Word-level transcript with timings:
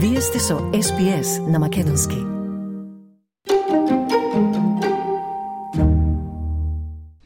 Вие 0.00 0.20
сте 0.20 0.38
со 0.38 0.54
SPS 0.54 1.50
на 1.50 1.58
Македонски. 1.58 2.16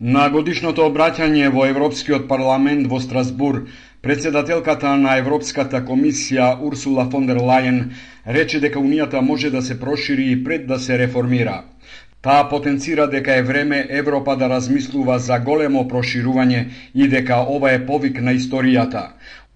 На 0.01 0.23
годишното 0.33 0.87
обраќање 0.89 1.51
во 1.53 1.67
Европскиот 1.69 2.25
парламент 2.31 2.89
во 2.89 3.01
Страсбур, 3.01 3.67
председателката 4.01 4.95
на 4.97 5.19
Европската 5.21 5.83
комисија 5.85 6.55
Урсула 6.65 7.05
фон 7.13 7.29
дер 7.29 7.43
Лајен 7.45 7.93
рече 8.27 8.61
дека 8.65 8.81
Унијата 8.81 9.21
може 9.21 9.51
да 9.51 9.63
се 9.63 9.77
прошири 9.81 10.33
и 10.33 10.45
пред 10.45 10.67
да 10.67 10.79
се 10.79 10.99
реформира. 10.99 11.65
Таа 12.23 12.49
потенцира 12.49 13.09
дека 13.11 13.35
е 13.37 13.43
време 13.43 13.87
Европа 13.91 14.37
да 14.37 14.49
размислува 14.49 15.19
за 15.19 15.39
големо 15.39 15.81
проширување 15.91 16.61
и 16.95 17.09
дека 17.09 17.41
ова 17.51 17.73
е 17.75 17.81
повик 17.87 18.21
на 18.23 18.35
историјата. 18.39 19.09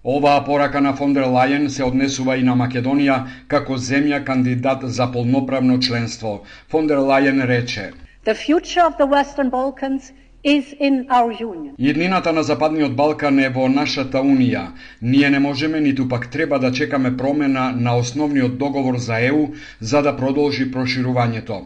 Оваа 0.07 0.45
порака 0.45 0.79
на 0.81 0.93
фон 0.95 1.13
дер 1.13 1.23
Лајен 1.27 1.67
се 1.67 1.83
однесува 1.83 2.37
и 2.39 2.43
на 2.49 2.53
Македонија 2.55 3.15
како 3.53 3.75
земја 3.87 4.21
кандидат 4.29 4.85
за 4.97 5.07
полноправно 5.11 5.79
членство. 5.79 6.31
Фон 6.71 6.87
дер 6.87 7.01
Лајен 7.09 7.43
рече: 7.49 7.91
The 8.25 8.35
future 8.45 8.85
of 8.85 8.95
the 9.01 9.07
Western 9.15 9.49
Balkans 9.49 10.13
is 10.45 10.71
in 10.79 11.05
our 11.09 11.31
union. 11.41 11.75
Иднината 11.77 12.33
на 12.33 12.43
Западниот 12.43 12.95
Балкан 12.95 13.39
е 13.39 13.49
во 13.49 13.67
нашата 13.67 14.23
унија. 14.23 14.67
Ние 15.01 15.29
не 15.29 15.39
можеме 15.39 15.81
ниту 15.81 16.07
пак 16.07 16.31
треба 16.31 16.59
да 16.59 16.71
чекаме 16.71 17.17
промена 17.17 17.71
на 17.71 17.97
основниот 17.97 18.57
договор 18.57 18.97
за 18.97 19.19
ЕУ 19.19 19.47
за 19.81 20.01
да 20.01 20.17
продолжи 20.17 20.71
проширувањето. 20.71 21.61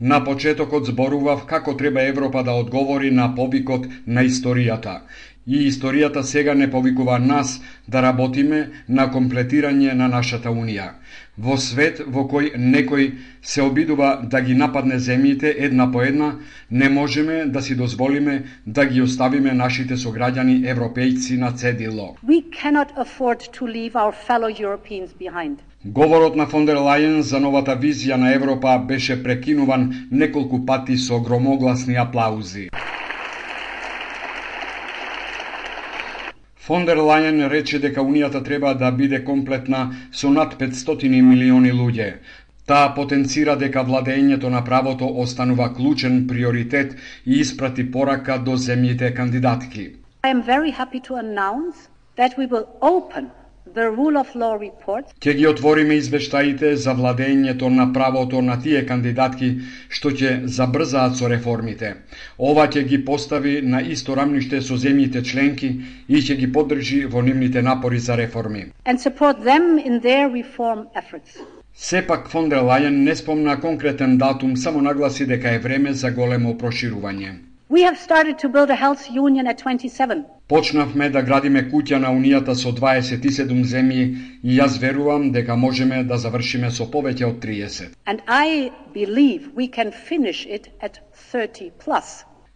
На 0.00 0.24
почетокот 0.24 0.86
зборував 0.86 1.42
како 1.46 1.74
треба 1.76 2.02
Европа 2.02 2.42
да 2.42 2.52
одговори 2.52 3.10
на 3.10 3.34
повикот 3.34 3.86
на 4.06 4.22
историјата. 4.24 5.00
И 5.46 5.70
историјата 5.70 6.22
сега 6.22 6.54
не 6.54 6.70
повикува 6.70 7.18
нас 7.18 7.60
да 7.88 8.02
работиме 8.02 8.70
на 8.88 9.06
комплетирање 9.10 9.94
на 9.94 10.08
нашата 10.08 10.50
унија. 10.50 10.90
Во 11.38 11.56
свет 11.56 12.02
во 12.06 12.26
кој 12.28 12.50
некој 12.58 13.06
се 13.42 13.62
обидува 13.62 14.10
да 14.34 14.40
ги 14.40 14.54
нападне 14.54 14.98
земјите 15.00 15.54
една 15.66 15.86
по 15.92 16.02
една, 16.02 16.34
не 16.70 16.88
можеме 16.88 17.46
да 17.46 17.62
си 17.62 17.76
дозволиме 17.76 18.44
да 18.66 18.84
ги 18.84 19.02
оставиме 19.02 19.52
нашите 19.52 19.96
сограѓани 19.96 20.60
европејци 20.74 21.38
на 21.38 21.52
цедило. 21.52 22.16
We 22.26 22.44
cannot 22.60 22.92
afford 22.96 23.48
to 23.56 23.66
leave 23.66 23.96
our 23.96 24.12
fellow 24.28 24.50
Europeans 24.60 25.16
behind. 25.20 25.56
Говорот 25.84 26.36
на 26.36 26.46
фон 26.46 26.66
дер 26.66 26.76
Лајен 26.76 27.20
за 27.20 27.40
новата 27.40 27.72
визија 27.72 28.16
на 28.16 28.34
Европа 28.34 28.78
беше 28.88 29.22
прекинуван 29.22 30.08
неколку 30.10 30.66
пати 30.66 30.96
со 30.98 31.20
громогласни 31.20 31.96
аплаузи. 31.96 32.68
Фон 36.70 36.84
дер 36.86 37.00
Лајен 37.02 37.40
рече 37.50 37.78
дека 37.82 38.02
Унијата 38.06 38.40
треба 38.46 38.74
да 38.78 38.92
биде 38.98 39.18
комплетна 39.26 39.78
со 40.18 40.28
над 40.30 40.52
500 40.60 41.08
милиони 41.30 41.72
луѓе. 41.78 42.06
Таа 42.70 42.92
потенцира 42.98 43.56
дека 43.62 43.82
владењето 43.88 44.52
на 44.54 44.60
правото 44.68 45.08
останува 45.24 45.66
клучен 45.74 46.20
приоритет 46.28 46.94
и 47.26 47.40
испрати 47.40 47.90
порака 47.90 48.38
до 48.38 48.54
земјите 48.54 49.10
кандидатки. 49.16 49.88
I 50.22 50.30
am 50.30 50.44
very 50.46 50.70
happy 50.70 51.00
to 51.08 51.18
announce 51.24 51.90
that 52.16 52.38
we 52.38 52.46
will 52.46 52.66
open 52.80 53.30
the 53.74 53.90
rule 53.90 54.16
of 54.16 54.34
law 54.34 54.54
report. 54.60 55.04
Ќе 55.20 55.34
ги 55.36 55.46
отвориме 55.46 55.94
извештаите 55.94 56.76
за 56.76 56.94
владењето 56.94 57.68
на 57.68 57.92
правото 57.92 58.42
на 58.42 58.56
тие 58.62 58.82
кандидатки 58.86 59.50
што 59.88 60.10
ќе 60.10 60.32
забрзаат 60.46 61.16
со 61.16 61.28
реформите. 61.28 61.94
Ова 62.38 62.66
ќе 62.66 62.84
ги 62.88 63.04
постави 63.04 63.60
на 63.62 63.82
исто 63.82 64.16
рамниште 64.16 64.62
со 64.62 64.74
земјите 64.74 65.22
членки 65.30 65.70
и 66.08 66.16
ќе 66.16 66.36
ги 66.42 66.52
поддржи 66.52 67.04
во 67.06 67.22
нивните 67.22 67.62
напори 67.62 67.98
за 67.98 68.16
реформи. 68.16 68.66
And 68.84 68.98
support 68.98 69.44
them 69.44 69.78
in 69.78 70.00
their 70.00 70.28
reform 70.28 70.86
efforts. 70.94 71.38
Сепак 71.74 72.28
фон 72.28 72.48
дер 72.48 72.58
Лајен 72.58 73.04
не 73.04 73.14
спомна 73.16 73.60
конкретен 73.60 74.18
датум, 74.18 74.56
само 74.56 74.80
нагласи 74.82 75.26
дека 75.26 75.54
е 75.54 75.58
време 75.58 75.92
за 75.92 76.10
големо 76.10 76.58
проширување. 76.58 77.30
We 77.70 77.82
have 77.82 77.96
started 77.96 78.36
to 78.42 78.48
build 78.48 78.70
a 78.70 78.76
health 78.76 79.08
union 79.10 79.46
at 79.46 79.58
27. 79.62 80.39
Почнавме 80.50 81.06
да 81.14 81.20
градиме 81.22 81.60
куќа 81.70 81.98
на 82.02 82.08
Унијата 82.10 82.56
со 82.58 82.70
27 82.74 83.60
земји 83.72 84.04
и 84.42 84.54
јас 84.56 84.78
верувам 84.82 85.28
дека 85.34 85.56
можеме 85.64 86.00
да 86.04 86.16
завршиме 86.18 86.70
со 86.78 86.86
повеќе 86.94 87.26
од 87.26 87.36
30. 87.44 87.92
And 88.12 88.24
I 88.26 88.72
believe 88.94 89.52
we 89.60 89.68
can 89.76 89.92
finish 90.08 90.40
it 90.56 90.66
at 90.80 90.98
30 91.32 91.70
plus. 91.84 92.08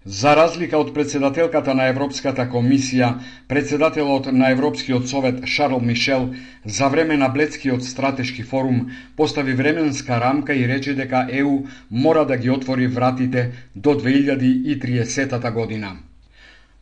За 0.05 0.35
разлика 0.37 0.79
од 0.79 0.91
председателката 0.95 1.75
на 1.75 1.87
Европската 1.93 2.49
комисија, 2.55 3.13
председателот 3.49 4.27
на 4.33 4.51
Европскиот 4.51 5.07
совет 5.09 5.47
Шарл 5.47 5.81
Мишел 5.81 6.35
за 6.65 6.89
време 6.89 7.17
на 7.17 7.29
Блецкиот 7.29 7.85
стратешки 7.85 8.43
форум 8.43 8.91
постави 9.17 9.55
временска 9.55 10.19
рамка 10.21 10.55
и 10.55 10.67
рече 10.69 10.95
дека 10.95 11.29
ЕУ 11.31 11.63
мора 11.91 12.27
да 12.27 12.37
ги 12.37 12.51
отвори 12.51 12.87
вратите 12.87 13.53
до 13.77 13.91
2030 13.91 15.53
година. 15.53 15.97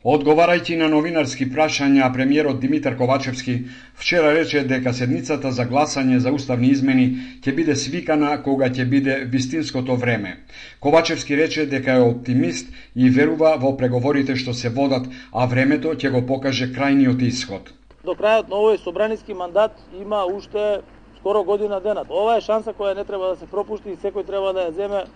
Одговарајќи 0.03 0.81
на 0.81 0.89
новинарски 0.91 1.47
прашања, 1.47 2.09
премиерот 2.15 2.59
Димитар 2.59 2.97
Ковачевски 2.99 3.53
вчера 3.95 4.33
рече 4.35 4.65
дека 4.67 4.91
седницата 4.93 5.53
за 5.55 5.63
гласање 5.63 6.19
за 6.25 6.33
уставни 6.35 6.73
измени 6.75 7.05
ќе 7.45 7.55
биде 7.55 7.77
свикана 7.79 8.33
кога 8.43 8.67
ќе 8.67 8.89
биде 8.91 9.21
вистинското 9.31 9.95
време. 9.95 10.35
Ковачевски 10.81 11.39
рече 11.39 11.67
дека 11.67 11.93
е 11.93 12.09
оптимист 12.09 12.75
и 12.97 13.11
верува 13.11 13.55
во 13.63 13.77
преговорите 13.77 14.35
што 14.35 14.55
се 14.55 14.75
водат, 14.75 15.07
а 15.31 15.47
времето 15.47 15.95
ќе 15.95 16.11
го 16.11 16.27
покаже 16.27 16.73
крајниот 16.75 17.23
исход. 17.23 17.71
До 18.03 18.19
крајот 18.19 18.51
на 18.51 18.59
овој 18.59 18.83
собраниски 18.83 19.39
мандат 19.39 19.79
има 19.95 20.27
уште 20.27 20.83
скоро 21.21 21.45
година 21.45 21.79
денат. 21.81 22.11
Ова 22.11 22.41
е 22.41 22.41
шанса 22.43 22.75
која 22.75 22.97
не 22.99 23.05
треба 23.05 23.29
да 23.29 23.37
се 23.37 23.47
пропушти 23.47 23.95
и 23.95 24.03
секој 24.03 24.27
треба 24.27 24.51
да 24.51 24.67
ја 24.67 24.75
земе 24.75 25.07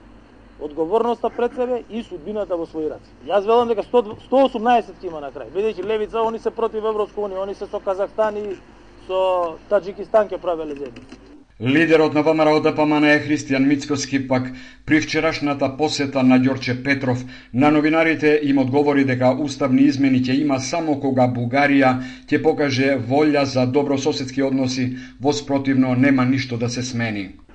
одговорноста 0.61 1.31
пред 1.31 1.55
себе 1.55 1.83
и 1.91 2.03
судбината 2.03 2.57
во 2.57 2.67
своји 2.67 2.89
раци. 2.91 3.11
Јас 3.27 3.45
велам 3.47 3.69
дека 3.69 3.83
100, 3.83 4.17
118 4.31 5.05
има 5.05 5.21
на 5.21 5.31
крај, 5.31 5.53
бидејќи 5.55 5.85
левица 5.85 6.25
они 6.25 6.39
се 6.39 6.51
против 6.51 6.85
Европска 6.85 7.21
унија, 7.21 7.43
они 7.43 7.55
се 7.55 7.67
со 7.67 7.81
Казахстан 7.81 8.37
и 8.37 8.57
со 9.07 9.57
Таджикистан 9.69 10.29
ќе 10.29 10.41
правеле 10.41 10.75
заедница. 10.75 11.21
Лидерот 11.61 12.13
на 12.15 12.23
ВМРО 12.23 12.61
ДПМН 12.61 13.05
е 13.05 13.21
Христијан 13.25 13.65
Мицкоски 13.65 14.29
пак 14.29 14.51
при 14.87 15.01
вчерашната 15.01 15.77
посета 15.77 16.23
на 16.23 16.37
Ѓорче 16.39 16.83
Петров 16.85 17.25
на 17.55 17.71
новинарите 17.71 18.41
им 18.43 18.59
одговори 18.59 19.05
дека 19.05 19.33
уставни 19.33 19.89
измени 19.89 20.21
ќе 20.21 20.37
има 20.41 20.61
само 20.61 21.01
кога 21.01 21.25
Бугарија 21.33 21.95
ќе 22.29 22.43
покаже 22.43 22.99
волја 23.01 23.45
за 23.45 23.65
добрососедски 23.67 24.43
односи, 24.43 24.97
во 25.21 25.33
спротивно 25.33 25.95
нема 25.95 26.25
ништо 26.25 26.57
да 26.57 26.69
се 26.69 26.83
смени 26.83 27.46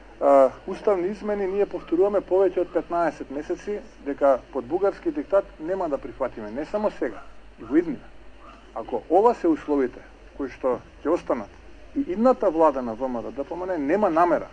уставни 0.68 1.08
измени 1.08 1.48
ние 1.48 1.66
повторуваме 1.66 2.22
повеќе 2.22 2.62
од 2.62 2.74
15 2.76 3.32
месеци 3.34 3.80
дека 4.06 4.38
под 4.54 4.66
бугарски 4.66 5.12
диктат 5.12 5.46
нема 5.59 5.90
да 5.90 5.98
прифатиме, 5.98 6.52
не 6.52 6.66
само 6.66 6.92
сега, 6.92 7.24
и 7.59 7.64
во 7.64 7.76
иднина. 7.76 8.06
Ако 8.76 9.02
ова 9.09 9.34
се 9.36 9.48
условите 9.48 10.00
кои 10.38 10.50
што 10.50 10.80
ќе 11.04 11.09
останат 11.09 11.50
и 11.96 12.06
идната 12.14 12.50
влада 12.50 12.82
на 12.82 12.94
ВМРО 12.96 13.32
да 13.32 13.44
помане 13.44 13.78
нема 13.78 14.09
намера 14.09 14.48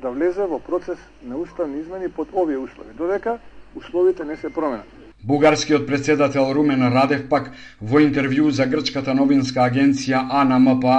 да 0.00 0.10
влезе 0.10 0.46
во 0.46 0.58
процес 0.58 0.98
на 1.22 1.36
уставни 1.36 1.80
измени 1.80 2.08
под 2.08 2.28
овие 2.32 2.58
услови, 2.58 2.94
додека 2.94 3.38
условите 3.74 4.24
не 4.24 4.36
се 4.36 4.52
променат. 4.54 4.86
Бугарскиот 5.24 5.86
председател 5.86 6.52
Румен 6.54 6.82
Радев 6.94 7.28
пак 7.28 7.50
во 7.80 7.98
интервју 8.00 8.50
за 8.50 8.66
грчката 8.70 9.14
новинска 9.18 9.64
агенција 9.66 10.20
АНМПА 10.40 10.98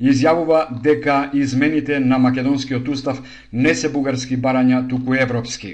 изјавува 0.00 0.60
дека 0.84 1.30
измените 1.32 2.00
на 2.00 2.18
македонскиот 2.18 2.88
устав 2.88 3.22
не 3.52 3.74
се 3.74 3.88
бугарски 3.88 4.36
барања, 4.36 4.84
туку 4.88 5.14
европски. 5.14 5.72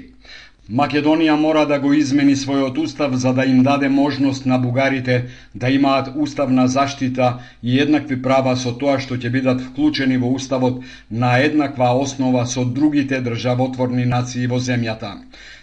Македонија 0.79 1.35
мора 1.35 1.65
да 1.67 1.79
го 1.83 1.91
измени 1.93 2.37
својот 2.39 2.77
устав 2.79 3.15
за 3.15 3.33
да 3.33 3.43
им 3.43 3.61
даде 3.63 3.89
можност 3.89 4.45
на 4.45 4.57
бугарите 4.57 5.25
да 5.53 5.69
имаат 5.69 6.11
уставна 6.15 6.67
заштита 6.67 7.39
и 7.63 7.79
еднакви 7.79 8.21
права 8.21 8.55
со 8.55 8.71
тоа 8.71 8.99
што 8.99 9.17
ќе 9.17 9.31
бидат 9.35 9.61
вклучени 9.61 10.17
во 10.17 10.31
уставот 10.39 10.79
на 11.11 11.37
еднаква 11.43 11.91
основа 12.05 12.45
со 12.45 12.63
другите 12.63 13.19
државотворни 13.21 14.05
нации 14.05 14.47
во 14.47 14.63
земјата. 14.69 15.17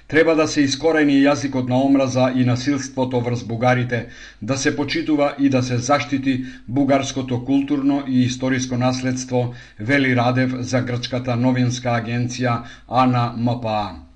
Треба 0.09 0.35
да 0.35 0.47
се 0.49 0.63
искорени 0.65 1.19
јазикот 1.21 1.69
на 1.69 1.79
омраза 1.85 2.31
и 2.35 2.45
насилството 2.49 3.21
врз 3.21 3.43
бугарите, 3.45 3.99
да 4.43 4.57
се 4.57 4.73
почитува 4.77 5.35
и 5.39 5.51
да 5.53 5.63
се 5.63 5.77
заштити 5.79 6.45
бугарското 6.69 7.45
културно 7.45 8.05
и 8.09 8.23
историско 8.23 8.79
наследство, 8.79 9.55
вели 9.81 10.17
Радев 10.17 10.55
за 10.61 10.81
грчката 10.81 11.37
новинска 11.37 12.01
агенција 12.01 12.63
АНА 12.89 13.35
МПА. 13.37 14.09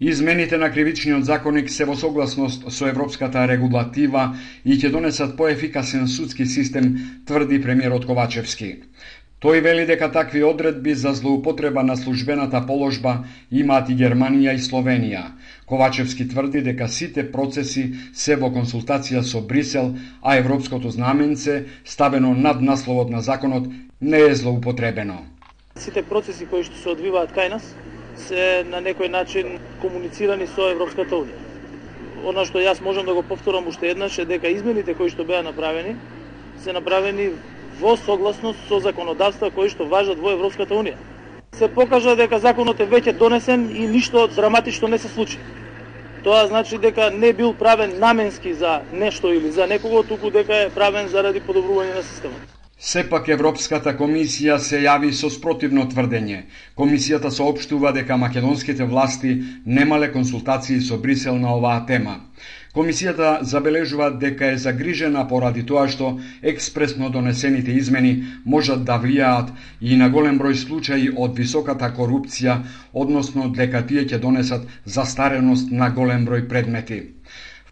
Измените 0.00 0.58
на 0.58 0.72
кривичниот 0.72 1.24
законник 1.24 1.70
се 1.70 1.84
во 1.84 1.94
согласност 1.94 2.66
со 2.72 2.86
европската 2.88 3.46
регулатива 3.48 4.22
и 4.64 4.74
ќе 4.74 4.90
донесат 4.90 5.36
поефикасен 5.36 6.08
судски 6.08 6.46
систем, 6.46 6.94
тврди 7.26 7.60
премиерот 7.62 8.06
Ковачевски. 8.06 8.70
Тој 9.40 9.62
вели 9.64 9.86
дека 9.88 10.10
такви 10.12 10.42
одредби 10.44 10.92
за 10.94 11.14
злоупотреба 11.16 11.82
на 11.82 11.96
службената 11.96 12.60
положба 12.66 13.24
имаат 13.50 13.88
и 13.88 13.94
Германија 13.96 14.52
и 14.52 14.60
Словенија. 14.60 15.22
Ковачевски 15.64 16.26
тврди 16.28 16.60
дека 16.60 16.88
сите 16.88 17.24
процеси 17.32 17.84
се 18.12 18.36
во 18.36 18.50
консултација 18.52 19.22
со 19.24 19.40
Брисел, 19.40 19.94
а 20.20 20.36
европското 20.36 20.90
знаменце, 20.92 21.64
ставено 21.84 22.34
над 22.34 22.60
насловот 22.60 23.08
на 23.08 23.22
законот, 23.24 23.64
не 24.00 24.20
е 24.20 24.34
злоупотребено. 24.34 25.24
Сите 25.76 26.02
процеси 26.02 26.44
кои 26.44 26.60
што 26.60 26.76
се 26.76 26.92
одвиваат 26.92 27.32
кај 27.32 27.48
нас 27.56 27.64
се 28.28 28.60
на 28.68 28.82
некој 28.84 29.08
начин 29.08 29.56
комуницирани 29.80 30.50
со 30.52 30.68
Европската 30.68 31.16
Унија. 31.16 31.40
Она 32.28 32.44
што 32.44 32.60
јас 32.60 32.84
можам 32.84 33.08
да 33.08 33.16
го 33.16 33.24
повторам 33.24 33.72
уште 33.72 33.88
еднаш 33.88 34.18
е 34.18 34.28
дека 34.28 34.52
измените 34.52 34.92
кои 34.92 35.08
што 35.08 35.24
беа 35.24 35.40
направени 35.40 35.96
се 36.60 36.76
направени 36.76 37.30
во 37.80 37.96
согласност 37.96 38.58
со 38.68 38.80
законодавства 38.80 39.50
кои 39.50 39.68
што 39.68 39.88
важат 39.88 40.18
во 40.18 40.34
Европската 40.36 40.74
Унија. 40.74 40.98
Се 41.58 41.68
покажа 41.68 42.14
дека 42.16 42.38
законот 42.38 42.80
е 42.80 42.86
веќе 42.86 43.16
донесен 43.18 43.70
и 43.70 43.86
ништо 43.88 44.26
драматично 44.28 44.88
не 44.88 44.98
се 44.98 45.08
случи. 45.08 45.40
Тоа 46.22 46.46
значи 46.46 46.78
дека 46.78 47.10
не 47.10 47.32
бил 47.32 47.54
правен 47.54 47.98
наменски 47.98 48.54
за 48.54 48.80
нешто 48.92 49.32
или 49.32 49.50
за 49.50 49.66
некого, 49.66 50.02
туку 50.02 50.30
дека 50.30 50.54
е 50.54 50.70
правен 50.70 51.08
заради 51.08 51.40
подобрување 51.40 51.94
на 51.96 52.02
системот. 52.02 52.42
Сепак 52.80 53.28
Европската 53.28 53.92
комисија 53.96 54.54
се 54.58 54.78
јави 54.80 55.10
со 55.12 55.28
спротивно 55.28 55.82
тврдење. 55.88 56.38
Комисијата 56.76 57.28
соопштува 57.28 57.92
дека 57.92 58.16
македонските 58.16 58.84
власти 58.84 59.34
немале 59.66 60.08
консултации 60.12 60.80
со 60.80 60.96
Брисел 60.96 61.36
на 61.36 61.54
оваа 61.56 61.84
тема. 61.86 62.20
Комисијата 62.74 63.28
забележува 63.42 64.08
дека 64.22 64.48
е 64.54 64.58
загрижена 64.64 65.22
поради 65.30 65.62
тоа 65.66 65.88
што 65.90 66.10
експресно 66.50 67.08
донесените 67.10 67.72
измени 67.78 68.12
можат 68.54 68.84
да 68.90 68.98
влијаат 69.04 69.48
и 69.80 69.96
на 70.02 70.06
голем 70.16 70.36
број 70.38 70.54
случаи 70.60 71.08
од 71.24 71.38
високата 71.42 71.88
корупција, 71.96 72.60
односно 72.92 73.48
дека 73.56 73.80
тие 73.88 74.04
ќе 74.06 74.20
донесат 74.22 74.68
застареност 74.98 75.72
на 75.80 75.88
голем 75.96 76.26
број 76.28 76.46
предмети. 76.52 77.00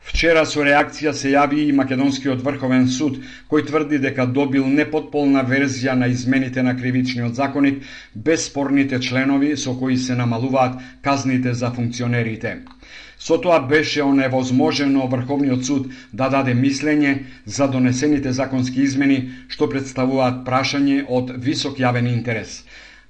Вчера 0.08 0.42
со 0.50 0.64
реакција 0.66 1.12
се 1.14 1.30
јави 1.30 1.68
и 1.68 1.76
Македонскиот 1.78 2.42
Врховен 2.42 2.88
суд, 2.88 3.20
кој 3.52 3.66
тврди 3.68 4.00
дека 4.02 4.26
добил 4.26 4.66
непотполна 4.66 5.44
верзија 5.52 5.94
на 6.00 6.08
измените 6.10 6.62
на 6.62 6.74
кривичниот 6.80 7.38
законик 7.38 7.86
без 8.14 8.48
спорните 8.50 8.98
членови 8.98 9.54
со 9.56 9.76
кои 9.78 9.96
се 9.96 10.18
намалуваат 10.18 10.82
казните 11.02 11.54
за 11.54 11.70
функционерите. 11.70 12.56
Со 13.18 13.38
тоа 13.38 13.60
беше 13.60 14.02
оневозможено 14.02 15.06
Врховниот 15.08 15.64
суд 15.66 15.88
да 16.12 16.28
даде 16.28 16.54
мислење 16.54 17.14
за 17.46 17.66
донесените 17.68 18.32
законски 18.32 18.82
измени 18.82 19.18
што 19.48 19.68
представуваат 19.68 20.44
прашање 20.46 21.00
од 21.08 21.34
висок 21.48 21.82
јавен 21.82 22.06
интерес. 22.12 22.62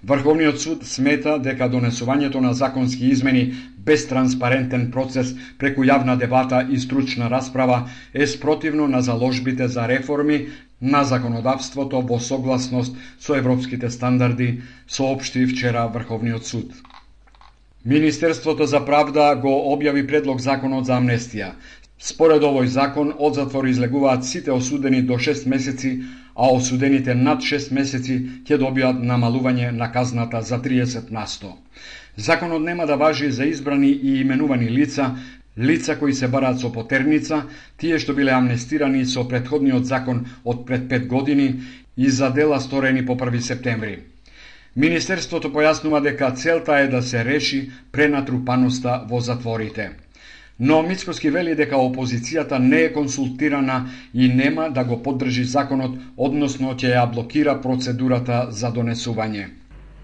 Врховниот 0.03 0.61
суд 0.63 0.85
смета 0.87 1.39
дека 1.43 1.67
донесувањето 1.69 2.41
на 2.41 2.53
законски 2.55 3.09
измени 3.11 3.55
без 3.87 4.07
транспарентен 4.07 4.91
процес 4.95 5.35
преку 5.59 5.85
јавна 5.85 6.15
дебата 6.19 6.61
и 6.71 6.79
стручна 6.79 7.31
расправа 7.33 7.81
е 8.15 8.27
спротивно 8.27 8.87
на 8.89 9.03
заложбите 9.03 9.69
за 9.69 9.89
реформи 9.89 10.39
на 10.81 11.05
законодавството 11.05 12.01
во 12.01 12.21
согласност 12.21 12.97
со 13.19 13.35
европските 13.35 13.91
стандарди, 13.91 14.63
соопшти 14.87 15.47
вчера 15.47 15.89
Врховниот 15.89 16.47
суд. 16.47 16.71
Министерството 17.89 18.67
за 18.67 18.83
правда 18.85 19.35
го 19.43 19.49
објави 19.73 20.03
предлог 20.07 20.41
законот 20.45 20.85
за 20.85 20.99
амнестија. 21.01 21.47
Според 21.99 22.43
овој 22.45 22.67
закон, 22.69 23.15
од 23.17 23.39
затвор 23.39 23.65
излегуваат 23.71 24.27
сите 24.29 24.53
осудени 24.53 25.01
до 25.03 25.17
6 25.17 25.47
месеци, 25.49 25.93
а 26.35 26.51
осудените 26.53 27.15
над 27.15 27.41
6 27.41 27.73
месеци 27.73 28.17
ќе 28.45 28.59
добијат 28.61 29.01
намалување 29.13 29.71
на 29.79 29.89
казната 29.93 30.43
за 30.43 30.59
30 30.67 31.09
на 31.11 31.25
100. 31.25 31.55
Законот 32.17 32.63
нема 32.63 32.87
да 32.87 32.97
важи 32.97 33.31
за 33.31 33.49
избрани 33.49 33.89
и 33.89 34.21
именувани 34.21 34.69
лица, 34.71 35.17
лица 35.59 35.99
кои 35.99 36.13
се 36.13 36.29
бараат 36.29 36.61
со 36.61 36.73
потерница, 36.73 37.43
тие 37.79 37.99
што 37.99 38.13
биле 38.13 38.37
амнестирани 38.37 39.07
со 39.07 39.25
предходниот 39.25 39.89
закон 39.89 40.27
од 40.45 40.67
пред 40.67 40.93
5 40.93 41.07
години 41.07 41.49
и 41.97 42.11
за 42.11 42.31
дела 42.31 42.61
сторени 42.61 43.07
по 43.07 43.17
1 43.17 43.41
септември. 43.41 43.99
Министерството 44.79 45.49
појаснува 45.51 45.99
дека 46.05 46.29
целта 46.39 46.77
е 46.79 46.87
да 46.87 47.01
се 47.03 47.25
реши 47.27 47.65
пренатрупаноста 47.91 49.01
во 49.11 49.19
затворите. 49.21 49.91
Но 50.61 50.83
Мицкоски 50.83 51.31
вели 51.35 51.57
дека 51.59 51.81
опозицијата 51.83 52.61
не 52.63 52.85
е 52.87 52.93
консултирана 52.93 53.91
и 54.15 54.29
нема 54.29 54.69
да 54.71 54.85
го 54.85 55.01
поддржи 55.03 55.45
законот, 55.45 55.99
односно 56.17 56.77
ќе 56.79 56.95
ја 56.95 57.05
блокира 57.11 57.57
процедурата 57.63 58.47
за 58.51 58.71
донесување. 58.71 59.49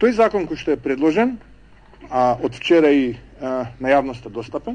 Тој 0.02 0.10
закон 0.18 0.50
кој 0.50 0.58
што 0.58 0.74
е 0.74 0.82
предложен, 0.82 1.36
а 2.10 2.34
од 2.42 2.58
вчера 2.58 2.90
и 2.90 3.14
а, 3.14 3.70
на 3.78 3.94
јавноста 3.94 4.26
достапен, 4.26 4.74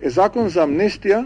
е 0.00 0.10
закон 0.12 0.52
за 0.52 0.68
амнестија 0.68 1.24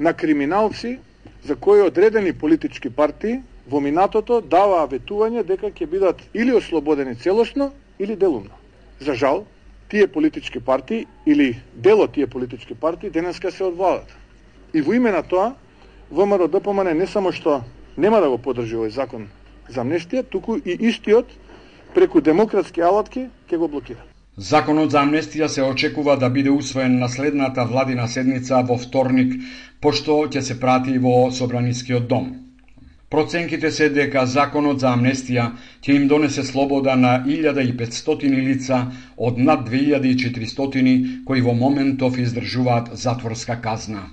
на 0.00 0.12
криминалци 0.12 0.98
за 1.44 1.56
кои 1.56 1.80
одредени 1.80 2.36
политички 2.36 2.90
партии 2.90 3.40
во 3.66 3.80
минатото 3.80 4.40
даваа 4.40 4.86
ветување 4.86 5.42
дека 5.44 5.70
ќе 5.70 5.86
бидат 5.90 6.22
или 6.34 6.54
ослободени 6.54 7.16
целосно 7.16 7.72
или 7.98 8.16
делумно. 8.16 8.54
За 9.00 9.14
жал, 9.14 9.44
тие 9.90 10.06
политички 10.06 10.60
партии 10.60 11.06
или 11.26 11.60
дело 11.74 12.06
тие 12.08 12.26
политички 12.26 12.74
партии 12.74 13.10
денеска 13.10 13.50
се 13.50 13.64
одвладат. 13.64 14.06
И 14.74 14.80
во 14.80 14.94
име 14.94 15.10
на 15.10 15.22
тоа, 15.22 15.54
ВМРО 16.10 16.48
ДПМН 16.48 16.94
не 16.94 17.06
само 17.06 17.32
што 17.32 17.62
нема 17.96 18.20
да 18.20 18.30
го 18.30 18.38
поддржи 18.38 18.76
овој 18.76 18.94
закон 18.94 19.28
за 19.68 19.82
амнестија, 19.82 20.22
туку 20.22 20.56
и 20.56 20.76
истиот 20.88 21.26
преку 21.94 22.20
демократски 22.20 22.80
алатки 22.80 23.26
ќе 23.50 23.58
го 23.58 23.68
блокира. 23.68 24.02
Законот 24.36 24.90
за 24.92 25.00
амнестија 25.02 25.48
се 25.48 25.62
очекува 25.62 26.16
да 26.16 26.28
биде 26.30 26.50
усвоен 26.50 26.98
на 26.98 27.08
следната 27.08 27.64
владина 27.64 28.06
седница 28.08 28.62
во 28.62 28.76
вторник, 28.78 29.32
пошто 29.80 30.26
ќе 30.28 30.40
се 30.40 30.60
прати 30.60 30.98
во 30.98 31.30
Собранискиот 31.32 32.06
дом. 32.06 32.45
Проценките 33.10 33.70
се 33.70 33.86
дека 33.94 34.24
законот 34.26 34.80
за 34.82 34.88
амнестија 34.96 35.44
ќе 35.82 35.94
им 35.94 36.06
донесе 36.10 36.42
слобода 36.42 36.96
на 36.96 37.12
1500 37.26 38.32
лица 38.48 38.80
од 39.16 39.38
над 39.38 39.68
2400 39.70 41.24
кои 41.24 41.40
во 41.40 41.54
моментов 41.54 42.18
издржуваат 42.18 42.90
затворска 42.98 43.60
казна. 43.62 44.08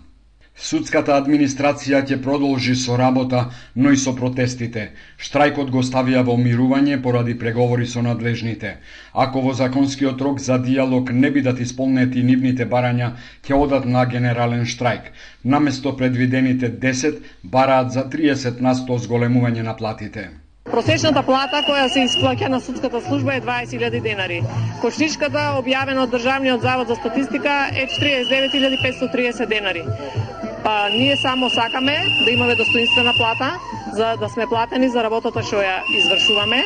Судската 0.61 1.15
администрација 1.17 2.03
ќе 2.05 2.19
продолжи 2.21 2.75
со 2.77 2.95
работа, 2.97 3.39
но 3.75 3.91
и 3.91 3.97
со 3.97 4.11
протестите. 4.13 4.83
Штрајкот 5.17 5.71
го 5.73 5.81
ставија 5.81 6.21
во 6.27 6.35
мирување 6.37 6.99
поради 7.01 7.33
преговори 7.43 7.87
со 7.93 8.03
надлежните. 8.05 8.75
Ако 9.13 9.41
во 9.41 9.53
законскиот 9.53 10.21
рок 10.21 10.39
за 10.39 10.59
диалог 10.59 11.09
не 11.11 11.31
бидат 11.31 11.59
исполнети 11.59 12.23
нивните 12.29 12.69
барања, 12.69 13.09
ќе 13.41 13.57
одат 13.57 13.85
на 13.85 14.05
генерален 14.05 14.69
штрајк. 14.75 15.09
Наместо 15.43 15.97
предвидените 15.97 16.69
10, 16.69 17.19
бараат 17.43 17.91
за 17.91 18.05
30 18.05 18.61
на 18.61 18.75
100 18.75 18.99
зголемување 19.07 19.63
на 19.65 19.73
платите. 19.75 20.29
Просечната 20.69 21.23
плата 21.27 21.59
која 21.67 21.89
се 21.91 22.05
исплаќа 22.07 22.47
на 22.47 22.59
судската 22.61 23.01
служба 23.01 23.33
е 23.35 23.41
20.000 23.41 23.99
денари. 24.05 24.37
Кошничката 24.81 25.49
објавена 25.57 26.05
од 26.05 26.13
Државниот 26.13 26.61
завод 26.61 26.87
за 26.87 26.95
статистика, 27.01 27.57
е 27.73 27.87
49.530 27.97 29.49
денари. 29.49 29.83
Па 30.63 30.89
ние 30.89 31.17
само 31.17 31.49
сакаме 31.49 31.97
да 32.25 32.31
имаме 32.31 32.55
достоинствена 32.55 33.13
плата, 33.17 33.59
за 33.93 34.15
да 34.19 34.29
сме 34.29 34.47
платени 34.47 34.89
за 34.89 35.03
работата 35.03 35.43
што 35.43 35.59
ја 35.59 35.83
извршуваме. 35.91 36.63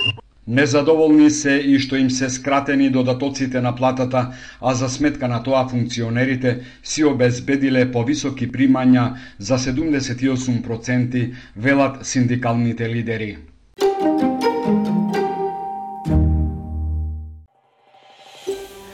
Незадоволни 0.48 1.30
се 1.34 1.58
и 1.58 1.80
што 1.80 1.98
им 1.98 2.10
се 2.10 2.30
скратени 2.30 2.90
додатоците 2.90 3.62
на 3.62 3.76
платата, 3.76 4.32
а 4.62 4.74
за 4.74 4.90
сметка 4.90 5.28
на 5.28 5.44
тоа 5.44 5.68
функционерите 5.68 6.60
си 6.84 7.04
обезбедиле 7.04 7.92
повисоки 7.92 8.48
примања 8.52 9.18
за 9.40 9.58
78%, 9.58 11.34
велат 11.58 12.06
синдикалните 12.06 12.90
лидери. 12.90 13.38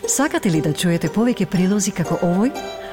Сакате 0.07 0.49
ли 0.51 0.61
да 0.61 0.73
чуете 0.73 1.09
повеќе 1.09 1.45
прилози 1.45 1.91
како 1.91 2.15
овој? 2.23 2.82